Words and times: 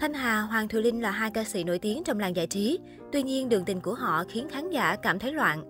Thanh 0.00 0.14
Hà, 0.14 0.40
Hoàng 0.40 0.68
Thùy 0.68 0.82
Linh 0.82 1.02
là 1.02 1.10
hai 1.10 1.30
ca 1.30 1.44
sĩ 1.44 1.64
nổi 1.64 1.78
tiếng 1.78 2.04
trong 2.04 2.18
làng 2.18 2.36
giải 2.36 2.46
trí. 2.46 2.78
Tuy 3.12 3.22
nhiên, 3.22 3.48
đường 3.48 3.64
tình 3.64 3.80
của 3.80 3.94
họ 3.94 4.24
khiến 4.28 4.48
khán 4.48 4.70
giả 4.70 4.96
cảm 4.96 5.18
thấy 5.18 5.32
loạn. 5.32 5.64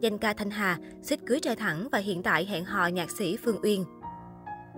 Danh 0.00 0.18
ca 0.18 0.32
Thanh 0.32 0.50
Hà, 0.50 0.78
xích 1.02 1.20
cưới 1.26 1.40
trai 1.40 1.56
thẳng 1.56 1.88
và 1.92 1.98
hiện 1.98 2.22
tại 2.22 2.44
hẹn 2.44 2.64
hò 2.64 2.86
nhạc 2.86 3.10
sĩ 3.10 3.36
Phương 3.36 3.60
Uyên. 3.62 3.84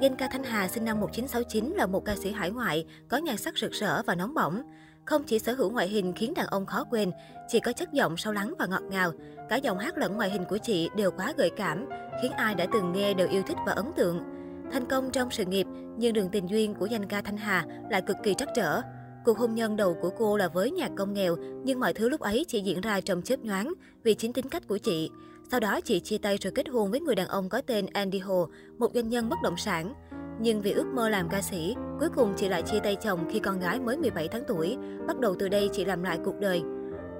Danh 0.00 0.16
ca 0.16 0.28
Thanh 0.32 0.44
Hà 0.44 0.68
sinh 0.68 0.84
năm 0.84 1.00
1969 1.00 1.74
là 1.76 1.86
một 1.86 2.04
ca 2.04 2.16
sĩ 2.16 2.32
hải 2.32 2.50
ngoại, 2.50 2.86
có 3.08 3.16
nhan 3.16 3.36
sắc 3.36 3.58
rực 3.58 3.72
rỡ 3.72 4.02
và 4.02 4.14
nóng 4.14 4.34
bỏng. 4.34 4.62
Không 5.04 5.24
chỉ 5.24 5.38
sở 5.38 5.52
hữu 5.52 5.70
ngoại 5.70 5.88
hình 5.88 6.12
khiến 6.16 6.34
đàn 6.34 6.46
ông 6.46 6.66
khó 6.66 6.84
quên, 6.90 7.10
chị 7.48 7.60
có 7.60 7.72
chất 7.72 7.92
giọng 7.92 8.16
sâu 8.16 8.32
lắng 8.32 8.54
và 8.58 8.66
ngọt 8.66 8.82
ngào. 8.90 9.12
Cả 9.48 9.56
giọng 9.56 9.78
hát 9.78 9.98
lẫn 9.98 10.16
ngoại 10.16 10.30
hình 10.30 10.44
của 10.44 10.58
chị 10.58 10.88
đều 10.96 11.10
quá 11.10 11.32
gợi 11.36 11.50
cảm, 11.56 11.86
khiến 12.22 12.32
ai 12.32 12.54
đã 12.54 12.66
từng 12.72 12.92
nghe 12.92 13.14
đều 13.14 13.28
yêu 13.28 13.42
thích 13.46 13.56
và 13.66 13.72
ấn 13.72 13.86
tượng. 13.96 14.35
Thành 14.72 14.88
công 14.88 15.10
trong 15.10 15.30
sự 15.30 15.44
nghiệp, 15.44 15.66
nhưng 15.98 16.12
đường 16.12 16.28
tình 16.32 16.46
duyên 16.50 16.74
của 16.74 16.86
danh 16.86 17.06
ca 17.06 17.22
Thanh 17.22 17.36
Hà 17.36 17.64
lại 17.90 18.02
cực 18.02 18.16
kỳ 18.22 18.34
trắc 18.34 18.48
trở. 18.54 18.80
Cuộc 19.24 19.38
hôn 19.38 19.54
nhân 19.54 19.76
đầu 19.76 19.96
của 20.02 20.10
cô 20.18 20.36
là 20.36 20.48
với 20.48 20.70
nhạc 20.70 20.90
công 20.96 21.12
nghèo, 21.12 21.36
nhưng 21.64 21.80
mọi 21.80 21.94
thứ 21.94 22.08
lúc 22.08 22.20
ấy 22.20 22.44
chỉ 22.48 22.60
diễn 22.60 22.80
ra 22.80 23.00
trong 23.00 23.22
chớp 23.22 23.40
nhoáng 23.40 23.72
vì 24.02 24.14
chính 24.14 24.32
tính 24.32 24.48
cách 24.48 24.62
của 24.68 24.78
chị. 24.78 25.10
Sau 25.50 25.60
đó 25.60 25.80
chị 25.80 26.00
chia 26.00 26.18
tay 26.18 26.36
rồi 26.40 26.52
kết 26.54 26.68
hôn 26.68 26.90
với 26.90 27.00
người 27.00 27.14
đàn 27.14 27.28
ông 27.28 27.48
có 27.48 27.60
tên 27.60 27.86
Andy 27.92 28.18
Hồ, 28.18 28.48
một 28.78 28.90
doanh 28.94 29.08
nhân 29.08 29.28
bất 29.28 29.36
động 29.42 29.56
sản. 29.56 29.94
Nhưng 30.40 30.60
vì 30.60 30.72
ước 30.72 30.86
mơ 30.86 31.08
làm 31.08 31.28
ca 31.28 31.42
sĩ, 31.42 31.74
cuối 32.00 32.08
cùng 32.08 32.34
chị 32.36 32.48
lại 32.48 32.62
chia 32.62 32.78
tay 32.80 32.96
chồng 32.96 33.28
khi 33.32 33.38
con 33.38 33.60
gái 33.60 33.80
mới 33.80 33.96
17 33.96 34.28
tháng 34.28 34.42
tuổi. 34.48 34.76
Bắt 35.06 35.20
đầu 35.20 35.36
từ 35.38 35.48
đây 35.48 35.68
chị 35.72 35.84
làm 35.84 36.02
lại 36.02 36.18
cuộc 36.24 36.40
đời. 36.40 36.62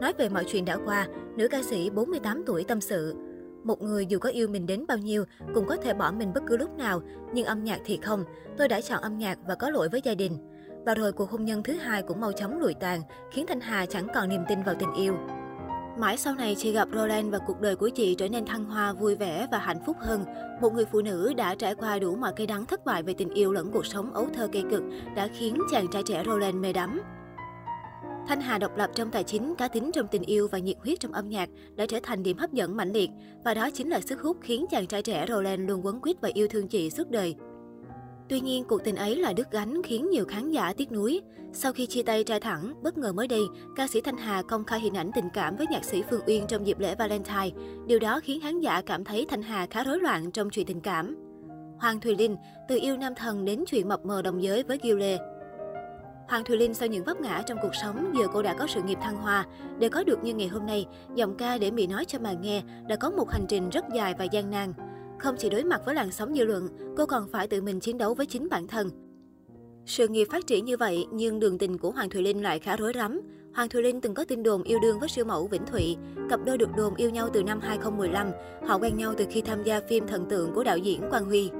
Nói 0.00 0.12
về 0.18 0.28
mọi 0.28 0.44
chuyện 0.48 0.64
đã 0.64 0.76
qua, 0.84 1.08
nữ 1.36 1.48
ca 1.48 1.62
sĩ 1.62 1.90
48 1.90 2.42
tuổi 2.46 2.64
tâm 2.64 2.80
sự. 2.80 3.14
Một 3.66 3.82
người 3.82 4.06
dù 4.06 4.18
có 4.18 4.28
yêu 4.28 4.48
mình 4.48 4.66
đến 4.66 4.84
bao 4.88 4.98
nhiêu 4.98 5.24
cũng 5.54 5.66
có 5.66 5.76
thể 5.76 5.94
bỏ 5.94 6.12
mình 6.12 6.32
bất 6.34 6.42
cứ 6.46 6.56
lúc 6.56 6.78
nào, 6.78 7.02
nhưng 7.34 7.46
âm 7.46 7.64
nhạc 7.64 7.80
thì 7.84 7.98
không. 8.02 8.24
Tôi 8.58 8.68
đã 8.68 8.80
chọn 8.80 9.02
âm 9.02 9.18
nhạc 9.18 9.38
và 9.46 9.54
có 9.54 9.70
lỗi 9.70 9.88
với 9.88 10.00
gia 10.04 10.14
đình. 10.14 10.38
Và 10.84 10.94
rồi 10.94 11.12
cuộc 11.12 11.30
hôn 11.30 11.44
nhân 11.44 11.62
thứ 11.62 11.72
hai 11.72 12.02
cũng 12.02 12.20
mau 12.20 12.32
chóng 12.32 12.60
lụi 12.60 12.74
tàn, 12.74 13.02
khiến 13.32 13.46
Thanh 13.48 13.60
Hà 13.60 13.86
chẳng 13.86 14.06
còn 14.14 14.28
niềm 14.28 14.40
tin 14.48 14.62
vào 14.62 14.74
tình 14.78 14.92
yêu. 14.92 15.14
Mãi 15.98 16.16
sau 16.16 16.34
này 16.34 16.54
chị 16.58 16.72
gặp 16.72 16.88
Roland 16.94 17.32
và 17.32 17.38
cuộc 17.38 17.60
đời 17.60 17.76
của 17.76 17.88
chị 17.88 18.14
trở 18.14 18.28
nên 18.28 18.46
thăng 18.46 18.64
hoa, 18.64 18.92
vui 18.92 19.14
vẻ 19.14 19.46
và 19.52 19.58
hạnh 19.58 19.80
phúc 19.86 19.96
hơn. 20.00 20.24
Một 20.60 20.74
người 20.74 20.84
phụ 20.92 21.00
nữ 21.02 21.32
đã 21.36 21.54
trải 21.54 21.74
qua 21.74 21.98
đủ 21.98 22.16
mọi 22.16 22.32
cây 22.36 22.46
đắng 22.46 22.66
thất 22.66 22.84
bại 22.84 23.02
về 23.02 23.14
tình 23.14 23.34
yêu 23.34 23.52
lẫn 23.52 23.70
cuộc 23.72 23.86
sống 23.86 24.14
ấu 24.14 24.26
thơ 24.34 24.48
cây 24.52 24.64
cực 24.70 24.82
đã 25.16 25.28
khiến 25.38 25.58
chàng 25.70 25.86
trai 25.92 26.02
trẻ 26.06 26.22
Roland 26.26 26.56
mê 26.56 26.72
đắm. 26.72 27.00
Thanh 28.28 28.40
Hà 28.40 28.58
độc 28.58 28.76
lập 28.76 28.90
trong 28.94 29.10
tài 29.10 29.24
chính, 29.24 29.54
cá 29.58 29.68
tính 29.68 29.90
trong 29.94 30.06
tình 30.08 30.22
yêu 30.22 30.48
và 30.52 30.58
nhiệt 30.58 30.76
huyết 30.84 31.00
trong 31.00 31.12
âm 31.12 31.28
nhạc 31.28 31.48
đã 31.76 31.86
trở 31.86 31.98
thành 32.02 32.22
điểm 32.22 32.38
hấp 32.38 32.52
dẫn 32.52 32.76
mạnh 32.76 32.92
liệt. 32.92 33.10
Và 33.44 33.54
đó 33.54 33.70
chính 33.70 33.88
là 33.88 34.00
sức 34.00 34.20
hút 34.22 34.36
khiến 34.40 34.66
chàng 34.70 34.86
trai 34.86 35.02
trẻ 35.02 35.26
Roland 35.28 35.68
luôn 35.68 35.86
quấn 35.86 36.00
quýt 36.00 36.20
và 36.20 36.30
yêu 36.34 36.48
thương 36.48 36.68
chị 36.68 36.90
suốt 36.90 37.10
đời. 37.10 37.34
Tuy 38.28 38.40
nhiên, 38.40 38.64
cuộc 38.64 38.84
tình 38.84 38.96
ấy 38.96 39.16
là 39.16 39.32
đứt 39.32 39.50
gánh 39.50 39.82
khiến 39.82 40.10
nhiều 40.10 40.24
khán 40.28 40.50
giả 40.50 40.72
tiếc 40.72 40.92
nuối. 40.92 41.20
Sau 41.52 41.72
khi 41.72 41.86
chia 41.86 42.02
tay 42.02 42.24
trai 42.24 42.40
thẳng, 42.40 42.74
bất 42.82 42.98
ngờ 42.98 43.12
mới 43.12 43.28
đây, 43.28 43.42
ca 43.76 43.88
sĩ 43.88 44.00
Thanh 44.00 44.16
Hà 44.16 44.42
công 44.42 44.64
khai 44.64 44.80
hình 44.80 44.94
ảnh 44.94 45.10
tình 45.14 45.28
cảm 45.34 45.56
với 45.56 45.66
nhạc 45.70 45.84
sĩ 45.84 46.02
Phương 46.10 46.20
Uyên 46.26 46.46
trong 46.48 46.66
dịp 46.66 46.78
lễ 46.78 46.94
Valentine. 46.94 47.50
Điều 47.86 47.98
đó 47.98 48.20
khiến 48.22 48.40
khán 48.40 48.60
giả 48.60 48.82
cảm 48.86 49.04
thấy 49.04 49.26
Thanh 49.28 49.42
Hà 49.42 49.66
khá 49.66 49.84
rối 49.84 50.00
loạn 50.00 50.30
trong 50.30 50.50
chuyện 50.50 50.66
tình 50.66 50.80
cảm. 50.80 51.16
Hoàng 51.78 52.00
Thùy 52.00 52.16
Linh, 52.16 52.36
từ 52.68 52.78
yêu 52.80 52.96
nam 52.96 53.14
thần 53.14 53.44
đến 53.44 53.64
chuyện 53.66 53.88
mập 53.88 54.04
mờ 54.04 54.22
đồng 54.22 54.42
giới 54.42 54.62
với 54.62 54.78
Gil 54.82 54.98
Lê. 54.98 55.18
Hoàng 56.28 56.44
Thùy 56.44 56.56
Linh 56.56 56.74
sau 56.74 56.88
những 56.88 57.04
vấp 57.04 57.20
ngã 57.20 57.42
trong 57.46 57.58
cuộc 57.62 57.74
sống, 57.82 58.14
giờ 58.18 58.26
cô 58.32 58.42
đã 58.42 58.54
có 58.54 58.66
sự 58.66 58.82
nghiệp 58.82 58.98
thăng 59.02 59.16
hoa. 59.16 59.46
Để 59.78 59.88
có 59.88 60.04
được 60.04 60.24
như 60.24 60.34
ngày 60.34 60.48
hôm 60.48 60.66
nay, 60.66 60.86
giọng 61.14 61.34
ca 61.36 61.58
để 61.58 61.70
Mỹ 61.70 61.86
nói 61.86 62.04
cho 62.04 62.18
mà 62.18 62.32
nghe 62.32 62.62
đã 62.88 62.96
có 62.96 63.10
một 63.10 63.30
hành 63.30 63.46
trình 63.48 63.70
rất 63.70 63.84
dài 63.94 64.14
và 64.18 64.24
gian 64.24 64.50
nan. 64.50 64.72
Không 65.18 65.36
chỉ 65.38 65.48
đối 65.50 65.64
mặt 65.64 65.80
với 65.86 65.94
làn 65.94 66.10
sóng 66.10 66.34
dư 66.34 66.44
luận, 66.44 66.68
cô 66.96 67.06
còn 67.06 67.28
phải 67.28 67.48
tự 67.48 67.62
mình 67.62 67.80
chiến 67.80 67.98
đấu 67.98 68.14
với 68.14 68.26
chính 68.26 68.48
bản 68.48 68.66
thân. 68.66 68.90
Sự 69.86 70.08
nghiệp 70.08 70.28
phát 70.30 70.46
triển 70.46 70.64
như 70.64 70.76
vậy, 70.76 71.06
nhưng 71.12 71.40
đường 71.40 71.58
tình 71.58 71.78
của 71.78 71.90
Hoàng 71.90 72.10
Thùy 72.10 72.22
Linh 72.22 72.42
lại 72.42 72.58
khá 72.58 72.76
rối 72.76 72.92
rắm. 72.94 73.20
Hoàng 73.54 73.68
Thùy 73.68 73.82
Linh 73.82 74.00
từng 74.00 74.14
có 74.14 74.24
tin 74.24 74.42
đồn 74.42 74.62
yêu 74.62 74.78
đương 74.82 74.98
với 75.00 75.08
siêu 75.08 75.24
mẫu 75.24 75.46
Vĩnh 75.46 75.66
Thụy. 75.66 75.96
Cặp 76.30 76.40
đôi 76.44 76.58
được 76.58 76.76
đồn 76.76 76.94
yêu 76.94 77.10
nhau 77.10 77.28
từ 77.32 77.42
năm 77.42 77.60
2015. 77.60 78.30
Họ 78.66 78.78
quen 78.78 78.96
nhau 78.96 79.14
từ 79.16 79.24
khi 79.30 79.40
tham 79.40 79.62
gia 79.62 79.80
phim 79.80 80.06
Thần 80.06 80.26
tượng 80.30 80.54
của 80.54 80.64
đạo 80.64 80.78
diễn 80.78 81.00
Quang 81.10 81.24
Huy. 81.24 81.50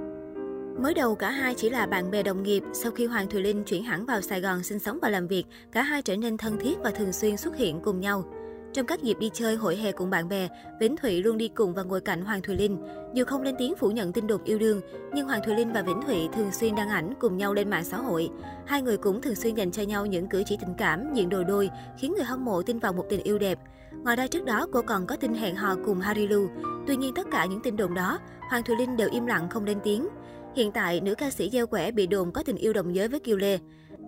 Mới 0.81 0.94
đầu 0.94 1.14
cả 1.14 1.31
hai 1.31 1.54
chỉ 1.54 1.70
là 1.70 1.87
bạn 1.87 2.10
bè 2.10 2.22
đồng 2.22 2.42
nghiệp, 2.42 2.62
sau 2.72 2.92
khi 2.92 3.06
Hoàng 3.06 3.28
Thùy 3.28 3.42
Linh 3.42 3.64
chuyển 3.64 3.82
hẳn 3.82 4.06
vào 4.06 4.20
Sài 4.20 4.41
Gòn 4.41 4.62
sinh 4.62 4.78
sống 4.78 4.98
và 5.03 5.09
làm 5.09 5.26
việc, 5.26 5.44
cả 5.72 5.82
hai 5.82 6.03
trở 6.03 6.16
nên 6.16 6.37
thân 6.37 6.59
thiết 6.59 6.78
và 6.84 6.91
thường 6.91 7.12
xuyên 7.12 7.37
xuất 7.37 7.56
hiện 7.56 7.81
cùng 7.84 8.00
nhau. 8.00 8.25
Trong 8.72 8.87
các 8.87 9.03
dịp 9.03 9.19
đi 9.20 9.31
chơi 9.34 9.56
hội 9.56 9.76
hè 9.76 9.92
cùng 9.92 10.10
bạn 10.10 10.28
bè, 10.28 10.48
Vĩnh 10.81 10.97
Thụy 10.97 11.22
luôn 11.22 11.38
đi 11.38 11.48
cùng 11.48 11.75
và 11.75 11.82
ngồi 11.82 12.00
cạnh 12.00 12.25
Hoàng 12.25 12.42
Thùy 12.42 12.56
Linh. 12.56 12.78
Dù 13.14 13.25
không 13.25 13.42
lên 13.42 13.54
tiếng 13.59 13.75
phủ 13.76 13.91
nhận 13.91 14.12
tin 14.12 14.26
đồn 14.26 14.44
yêu 14.44 14.59
đương, 14.59 14.81
nhưng 15.14 15.26
Hoàng 15.26 15.41
Thùy 15.44 15.54
Linh 15.54 15.72
và 15.72 15.82
Vĩnh 15.82 16.00
Thụy 16.06 16.28
thường 16.32 16.53
xuyên 16.53 16.75
đăng 16.75 16.88
ảnh 16.88 17.14
cùng 17.20 17.37
nhau 17.37 17.54
lên 17.54 17.70
mạng 17.70 17.84
xã 17.84 17.97
hội. 17.97 18.28
Hai 18.66 18.82
người 18.82 18.97
cũng 18.97 19.22
thường 19.22 19.34
xuyên 19.34 19.54
dành 19.54 19.70
cho 19.70 19.82
nhau 19.82 20.06
những 20.06 20.28
cử 20.28 20.43
chỉ 20.47 20.56
tình 20.60 20.75
cảm, 20.78 21.14
diện 21.14 21.28
đồ 21.28 21.44
đôi, 21.44 21.70
khiến 21.98 22.14
người 22.16 22.25
hâm 22.25 22.44
mộ 22.44 22.62
tin 22.62 22.78
vào 22.78 22.93
một 22.93 23.04
tình 23.10 23.22
yêu 23.22 23.38
đẹp. 23.38 23.58
Ngoài 23.93 24.16
ra 24.16 24.26
trước 24.26 24.44
đó 24.44 24.66
cô 24.72 24.82
còn 24.82 25.06
có 25.06 25.16
tin 25.16 25.34
hẹn 25.34 25.56
hò 25.56 25.76
cùng 25.84 26.00
Harry 26.00 26.26
Lu. 26.26 26.48
Tuy 26.87 26.97
nhiên 26.97 27.14
tất 27.14 27.26
cả 27.31 27.44
những 27.44 27.62
tin 27.62 27.76
đồn 27.76 27.94
đó, 27.94 28.19
Hoàng 28.50 28.62
Thùy 28.62 28.76
Linh 28.76 28.97
đều 28.97 29.08
im 29.12 29.26
lặng 29.26 29.48
không 29.50 29.64
lên 29.64 29.78
tiếng. 29.84 30.08
Hiện 30.56 30.72
tại, 30.72 31.00
nữ 31.00 31.15
ca 31.15 31.31
sĩ 31.31 31.50
gieo 31.50 31.67
quẻ 31.67 31.91
bị 31.91 32.06
đồn 32.06 32.33
có 32.33 32.43
tình 32.43 32.56
yêu 32.56 32.72
đồng 32.72 32.94
giới 32.94 33.09
với 33.09 33.21
Kiều 33.21 33.37
Lê. 33.37 33.59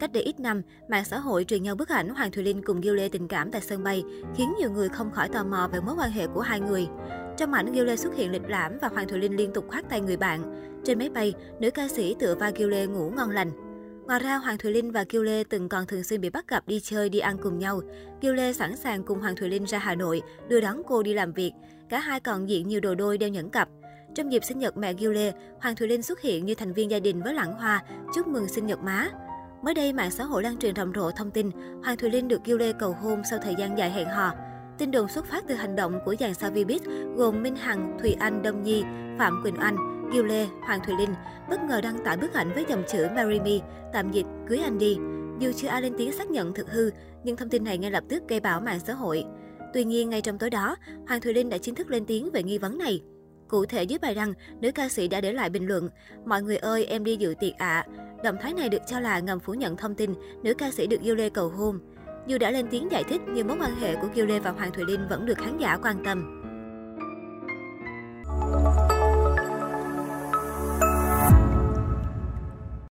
Cách 0.01 0.13
đây 0.13 0.23
ít 0.23 0.41
năm, 0.41 0.63
mạng 0.89 1.05
xã 1.05 1.19
hội 1.19 1.45
truyền 1.45 1.63
nhau 1.63 1.75
bức 1.75 1.89
ảnh 1.89 2.09
Hoàng 2.09 2.31
Thùy 2.31 2.45
Linh 2.45 2.63
cùng 2.63 2.81
Gil 2.81 2.95
Lê 2.95 3.09
tình 3.09 3.29
cảm 3.29 3.51
tại 3.51 3.61
sân 3.61 3.85
bay, 3.85 4.03
khiến 4.37 4.55
nhiều 4.59 4.71
người 4.71 4.89
không 4.89 5.11
khỏi 5.11 5.29
tò 5.29 5.45
mò 5.45 5.69
về 5.73 5.81
mối 5.81 5.95
quan 5.99 6.11
hệ 6.11 6.27
của 6.27 6.41
hai 6.41 6.61
người. 6.61 6.87
Trong 7.37 7.53
ảnh, 7.53 7.73
Gil 7.73 7.85
Lê 7.85 7.97
xuất 7.97 8.15
hiện 8.17 8.33
lịch 8.33 8.49
lãm 8.49 8.73
và 8.83 8.89
Hoàng 8.89 9.09
Thùy 9.09 9.19
Linh 9.19 9.37
liên 9.37 9.53
tục 9.55 9.65
khoác 9.69 9.85
tay 9.91 10.01
người 10.01 10.17
bạn. 10.17 10.41
Trên 10.85 10.99
máy 10.99 11.09
bay, 11.09 11.35
nữ 11.61 11.71
ca 11.71 11.89
sĩ 11.89 12.17
tựa 12.19 12.35
vai 12.35 12.53
Gil 12.57 12.69
Lê 12.69 12.87
ngủ 12.87 13.11
ngon 13.17 13.31
lành. 13.31 13.51
Ngoài 14.07 14.21
ra, 14.21 14.37
Hoàng 14.37 14.59
Thùy 14.59 14.73
Linh 14.73 14.93
và 14.93 15.05
Kiều 15.05 15.23
Lê 15.23 15.45
từng 15.45 15.69
còn 15.69 15.87
thường 15.87 16.05
xuyên 16.05 16.21
bị 16.21 16.31
bắt 16.31 16.49
gặp 16.49 16.69
đi 16.69 16.81
chơi, 16.81 17.09
đi 17.09 17.19
ăn 17.19 17.39
cùng 17.43 17.59
nhau. 17.59 17.81
Kiều 18.21 18.35
Lê 18.35 18.53
sẵn 18.53 18.77
sàng 18.77 19.03
cùng 19.03 19.21
Hoàng 19.21 19.37
Thùy 19.37 19.49
Linh 19.49 19.65
ra 19.65 19.79
Hà 19.79 19.95
Nội, 19.95 20.23
đưa 20.49 20.61
đón 20.61 20.83
cô 20.87 21.03
đi 21.03 21.15
làm 21.15 21.33
việc. 21.33 21.53
Cả 21.89 21.99
hai 21.99 22.21
còn 22.21 22.49
diện 22.49 22.69
nhiều 22.69 22.81
đồ 22.81 22.95
đôi 22.95 23.19
đeo 23.19 23.29
nhẫn 23.29 23.51
cặp. 23.51 23.69
Trong 24.19 24.33
dịp 24.33 24.45
sinh 24.45 24.59
nhật 24.59 24.77
mẹ 24.77 24.95
Kiều 24.95 25.13
Hoàng 25.61 25.77
Thùy 25.77 25.89
Linh 25.89 26.03
xuất 26.03 26.21
hiện 26.21 26.47
như 26.47 26.55
thành 26.55 26.73
viên 26.73 26.91
gia 26.91 26.99
đình 26.99 27.23
với 27.23 27.35
lãng 27.35 27.53
hoa, 27.53 27.85
chúc 28.15 28.27
mừng 28.27 28.49
sinh 28.49 28.67
nhật 28.67 28.81
má. 28.81 29.09
Mới 29.63 29.75
đây, 29.75 29.93
mạng 29.93 30.11
xã 30.11 30.25
hội 30.25 30.43
lan 30.43 30.57
truyền 30.57 30.75
rầm 30.75 30.93
rộ 30.95 31.11
thông 31.11 31.31
tin 31.31 31.51
Hoàng 31.85 31.97
Thùy 31.97 32.11
Linh 32.11 32.29
được 32.29 32.45
Kiều 32.45 32.59
cầu 32.79 32.93
hôn 32.93 33.23
sau 33.31 33.39
thời 33.43 33.55
gian 33.59 33.79
dài 33.79 33.91
hẹn 33.91 34.09
hò. 34.09 34.33
Tin 34.79 34.91
đồn 34.91 35.09
xuất 35.09 35.25
phát 35.25 35.45
từ 35.49 35.55
hành 35.55 35.77
động 35.77 35.99
của 36.05 36.15
dàn 36.21 36.35
sao 36.35 36.51
Vbiz 36.51 37.15
gồm 37.17 37.43
Minh 37.43 37.57
Hằng, 37.57 37.99
Thùy 38.01 38.17
Anh, 38.19 38.43
Đông 38.43 38.63
Nhi, 38.63 38.83
Phạm 39.19 39.41
Quỳnh 39.43 39.57
Anh, 39.57 39.77
Kiều 40.13 40.25
Lê, 40.25 40.47
Hoàng 40.47 40.81
Thùy 40.87 40.95
Linh 40.99 41.15
bất 41.51 41.61
ngờ 41.63 41.81
đăng 41.81 42.05
tải 42.05 42.17
bức 42.17 42.33
ảnh 42.33 42.53
với 42.55 42.65
dòng 42.69 42.83
chữ 42.89 43.07
Marry 43.17 43.41
Me, 43.41 43.67
tạm 43.93 44.11
dịch 44.11 44.27
cưới 44.49 44.59
anh 44.59 44.79
đi. 44.79 44.99
Dù 45.39 45.53
chưa 45.57 45.69
ai 45.69 45.83
lên 45.83 45.95
tiếng 45.99 46.13
xác 46.13 46.31
nhận 46.31 46.55
thực 46.55 46.71
hư, 46.71 46.91
nhưng 47.25 47.37
thông 47.37 47.49
tin 47.49 47.65
này 47.65 47.79
ngay 47.79 47.91
lập 47.91 48.05
tức 48.09 48.23
gây 48.29 48.41
bão 48.41 48.61
mạng 48.61 48.81
xã 48.81 48.95
hội. 48.95 49.25
Tuy 49.75 49.85
nhiên, 49.85 50.11
ngay 50.11 50.21
trong 50.21 50.39
tối 50.39 50.51
đó, 50.51 50.77
Hoàng 51.09 51.21
Thùy 51.21 51.35
Linh 51.35 51.51
đã 51.51 51.59
chính 51.59 51.75
thức 51.75 51.91
lên 51.91 52.05
tiếng 52.07 52.31
về 52.31 52.43
nghi 52.43 52.59
vấn 52.59 52.79
này. 52.79 53.03
Cụ 53.49 53.67
thể 53.67 53.83
dưới 53.83 53.99
bài 53.99 54.15
đăng, 54.15 54.35
nữ 54.61 54.71
ca 54.73 54.89
sĩ 54.89 55.09
đã 55.09 55.21
để 55.21 55.33
lại 55.33 55.51
bình 55.51 55.67
luận 55.67 55.91
Mọi 56.27 56.43
người 56.43 56.57
ơi, 56.57 56.85
em 56.85 57.05
đi 57.05 57.17
dự 57.17 57.35
tiệc 57.41 57.59
ạ. 57.59 57.87
À. 57.87 57.87
Động 58.25 58.37
thái 58.41 58.55
này 58.55 58.69
được 58.69 58.83
cho 58.87 59.01
là 59.01 59.21
ngầm 59.21 59.41
phủ 59.41 59.55
nhận 59.55 59.77
thông 59.77 59.95
tin 59.95 60.15
nữ 60.43 60.55
ca 60.55 60.71
sĩ 60.71 60.87
được 60.87 61.03
Gil 61.03 61.15
Lê 61.15 61.29
cầu 61.29 61.49
hôn. 61.49 61.79
Dù 62.27 62.39
đã 62.39 62.51
lên 62.51 62.67
tiếng 62.71 62.91
giải 62.91 63.05
thích, 63.05 63.21
nhưng 63.35 63.49
mối 63.49 63.57
quan 63.61 63.75
hệ 63.81 63.97
của 63.97 64.09
Gil 64.15 64.27
Lê 64.27 64.39
và 64.39 64.51
Hoàng 64.51 64.73
Thùy 64.73 64.85
Linh 64.85 65.09
vẫn 65.09 65.27
được 65.27 65.39
khán 65.39 65.59
giả 65.59 65.79
quan 65.83 66.05
tâm. 66.05 66.38